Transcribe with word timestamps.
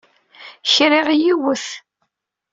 Kriɣ 0.73 1.07
yiwet. 1.21 1.65